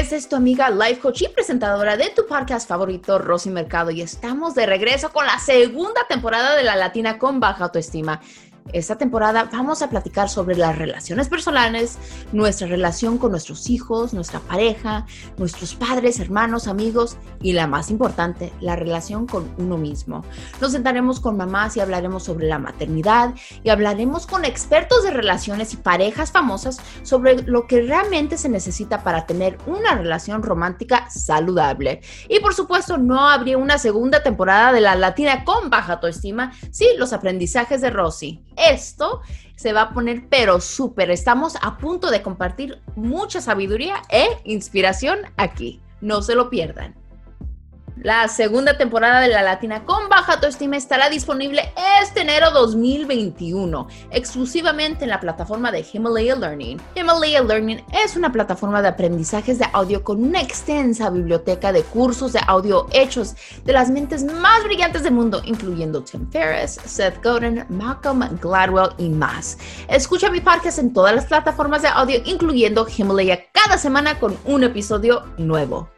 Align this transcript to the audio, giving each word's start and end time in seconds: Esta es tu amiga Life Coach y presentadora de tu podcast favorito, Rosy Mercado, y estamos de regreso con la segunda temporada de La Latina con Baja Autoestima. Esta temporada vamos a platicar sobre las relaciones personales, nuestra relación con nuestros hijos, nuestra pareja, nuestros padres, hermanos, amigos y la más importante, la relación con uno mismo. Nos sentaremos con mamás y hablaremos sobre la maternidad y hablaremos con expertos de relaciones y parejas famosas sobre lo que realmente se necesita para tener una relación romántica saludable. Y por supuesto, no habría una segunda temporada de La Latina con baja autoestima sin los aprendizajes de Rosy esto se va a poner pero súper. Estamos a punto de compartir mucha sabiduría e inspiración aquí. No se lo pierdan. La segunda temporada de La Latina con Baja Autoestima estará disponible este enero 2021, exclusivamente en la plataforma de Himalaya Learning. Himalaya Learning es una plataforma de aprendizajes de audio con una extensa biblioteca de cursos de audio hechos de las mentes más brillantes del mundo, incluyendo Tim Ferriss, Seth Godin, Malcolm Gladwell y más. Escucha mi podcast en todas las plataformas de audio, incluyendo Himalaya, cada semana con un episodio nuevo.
Esta 0.00 0.16
es 0.16 0.30
tu 0.30 0.34
amiga 0.34 0.70
Life 0.70 0.98
Coach 0.98 1.20
y 1.20 1.28
presentadora 1.28 1.94
de 1.94 2.08
tu 2.08 2.26
podcast 2.26 2.66
favorito, 2.66 3.18
Rosy 3.18 3.50
Mercado, 3.50 3.90
y 3.90 4.00
estamos 4.00 4.54
de 4.54 4.64
regreso 4.64 5.12
con 5.12 5.26
la 5.26 5.38
segunda 5.38 6.06
temporada 6.08 6.56
de 6.56 6.64
La 6.64 6.74
Latina 6.74 7.18
con 7.18 7.38
Baja 7.38 7.64
Autoestima. 7.64 8.18
Esta 8.72 8.96
temporada 8.96 9.48
vamos 9.52 9.82
a 9.82 9.90
platicar 9.90 10.28
sobre 10.28 10.56
las 10.56 10.76
relaciones 10.76 11.28
personales, 11.28 11.98
nuestra 12.32 12.68
relación 12.68 13.18
con 13.18 13.32
nuestros 13.32 13.68
hijos, 13.70 14.14
nuestra 14.14 14.40
pareja, 14.40 15.06
nuestros 15.38 15.74
padres, 15.74 16.20
hermanos, 16.20 16.68
amigos 16.68 17.16
y 17.40 17.52
la 17.52 17.66
más 17.66 17.90
importante, 17.90 18.52
la 18.60 18.76
relación 18.76 19.26
con 19.26 19.52
uno 19.58 19.76
mismo. 19.76 20.24
Nos 20.60 20.72
sentaremos 20.72 21.20
con 21.20 21.36
mamás 21.36 21.76
y 21.76 21.80
hablaremos 21.80 22.24
sobre 22.24 22.46
la 22.46 22.58
maternidad 22.58 23.34
y 23.64 23.70
hablaremos 23.70 24.26
con 24.26 24.44
expertos 24.44 25.02
de 25.02 25.10
relaciones 25.10 25.72
y 25.74 25.76
parejas 25.76 26.30
famosas 26.30 26.78
sobre 27.02 27.42
lo 27.42 27.66
que 27.66 27.82
realmente 27.82 28.36
se 28.36 28.48
necesita 28.48 29.02
para 29.02 29.26
tener 29.26 29.58
una 29.66 29.94
relación 29.94 30.42
romántica 30.42 31.08
saludable. 31.10 32.02
Y 32.28 32.40
por 32.40 32.54
supuesto, 32.54 32.98
no 32.98 33.28
habría 33.28 33.58
una 33.58 33.78
segunda 33.78 34.22
temporada 34.22 34.72
de 34.72 34.80
La 34.80 34.94
Latina 34.94 35.44
con 35.44 35.70
baja 35.70 35.94
autoestima 35.94 36.52
sin 36.70 36.98
los 36.98 37.12
aprendizajes 37.12 37.80
de 37.80 37.90
Rosy 37.90 38.44
esto 38.68 39.22
se 39.56 39.72
va 39.72 39.82
a 39.82 39.94
poner 39.94 40.28
pero 40.28 40.60
súper. 40.60 41.10
Estamos 41.10 41.56
a 41.60 41.76
punto 41.76 42.10
de 42.10 42.22
compartir 42.22 42.80
mucha 42.96 43.40
sabiduría 43.40 44.02
e 44.08 44.26
inspiración 44.44 45.18
aquí. 45.36 45.80
No 46.00 46.22
se 46.22 46.34
lo 46.34 46.48
pierdan. 46.48 46.94
La 48.02 48.28
segunda 48.28 48.78
temporada 48.78 49.20
de 49.20 49.28
La 49.28 49.42
Latina 49.42 49.84
con 49.84 50.08
Baja 50.08 50.32
Autoestima 50.32 50.78
estará 50.78 51.10
disponible 51.10 51.70
este 52.02 52.22
enero 52.22 52.50
2021, 52.50 53.88
exclusivamente 54.10 55.04
en 55.04 55.10
la 55.10 55.20
plataforma 55.20 55.70
de 55.70 55.84
Himalaya 55.92 56.34
Learning. 56.34 56.80
Himalaya 56.94 57.42
Learning 57.42 57.84
es 57.92 58.16
una 58.16 58.32
plataforma 58.32 58.80
de 58.80 58.88
aprendizajes 58.88 59.58
de 59.58 59.66
audio 59.74 60.02
con 60.02 60.24
una 60.24 60.40
extensa 60.40 61.10
biblioteca 61.10 61.72
de 61.72 61.82
cursos 61.82 62.32
de 62.32 62.40
audio 62.46 62.86
hechos 62.90 63.36
de 63.66 63.74
las 63.74 63.90
mentes 63.90 64.24
más 64.24 64.64
brillantes 64.64 65.02
del 65.02 65.12
mundo, 65.12 65.42
incluyendo 65.44 66.02
Tim 66.02 66.26
Ferriss, 66.30 66.80
Seth 66.82 67.22
Godin, 67.22 67.66
Malcolm 67.68 68.26
Gladwell 68.40 68.94
y 68.96 69.10
más. 69.10 69.58
Escucha 69.88 70.30
mi 70.30 70.40
podcast 70.40 70.78
en 70.78 70.94
todas 70.94 71.14
las 71.14 71.26
plataformas 71.26 71.82
de 71.82 71.88
audio, 71.88 72.18
incluyendo 72.24 72.86
Himalaya, 72.96 73.40
cada 73.52 73.76
semana 73.76 74.18
con 74.18 74.38
un 74.46 74.64
episodio 74.64 75.22
nuevo. 75.36 75.90